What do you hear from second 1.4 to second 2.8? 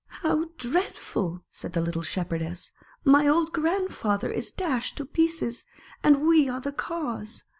said the little Shep herdess."